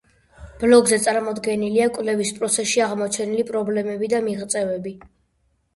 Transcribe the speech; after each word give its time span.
ბლოგზე 0.61 0.97
წარმოდგენილია 1.03 1.89
კვლევის 1.99 2.33
პროცესში 2.39 2.85
აღმოჩენილი 2.89 3.47
პრობლემები 3.53 4.15
და 4.17 4.25
მიღწევები. 4.31 4.99